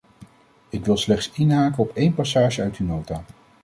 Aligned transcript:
Ik 0.69 0.85
wil 0.85 0.97
slechts 0.97 1.31
inhaken 1.33 1.79
op 1.83 1.91
één 1.95 2.13
passage 2.13 2.61
uit 2.61 2.77
uw 2.77 2.85
nota. 2.85 3.23